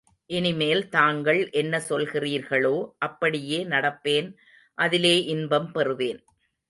இனிமேல் 0.29 0.89
தாங்கள் 0.89 1.41
என்ன 1.51 1.81
சொல்கிறீர்களோ 1.89 2.73
அப்படியே 2.97 3.59
நடப்பேன் 3.65 4.29
அதிலே 4.77 5.15
இன்பம் 5.25 5.69
பெறுவேன். 5.73 6.21